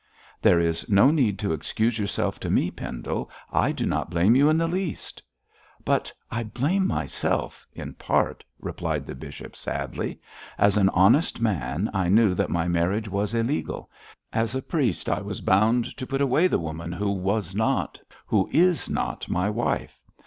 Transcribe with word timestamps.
'There 0.41 0.59
is 0.59 0.89
no 0.89 1.11
need 1.11 1.37
to 1.37 1.53
excuse 1.53 1.99
yourself 1.99 2.39
to 2.39 2.49
me, 2.49 2.71
Pendle. 2.71 3.29
I 3.51 3.71
do 3.71 3.85
not 3.85 4.09
blame 4.09 4.35
you 4.35 4.49
in 4.49 4.57
the 4.57 4.67
least.' 4.67 5.21
'But 5.85 6.11
I 6.31 6.41
blame 6.41 6.87
myself 6.87 7.67
in 7.73 7.93
part,' 7.93 8.43
replied 8.59 9.05
the 9.05 9.13
bishop, 9.13 9.55
sadly. 9.55 10.19
'As 10.57 10.75
an 10.75 10.89
honest 10.89 11.39
man 11.39 11.87
I 11.93 12.09
knew 12.09 12.33
that 12.33 12.49
my 12.49 12.67
marriage 12.67 13.09
was 13.09 13.35
illegal; 13.35 13.91
as 14.33 14.55
a 14.55 14.61
priest 14.63 15.07
I 15.07 15.21
was 15.21 15.39
bound 15.39 15.95
to 15.97 16.07
put 16.07 16.19
away 16.19 16.47
the 16.47 16.57
woman 16.57 16.91
who 16.91 17.11
was 17.11 17.53
not 17.53 17.99
who 18.25 18.49
is 18.51 18.89
not 18.89 19.29
my 19.29 19.51
wife. 19.51 20.01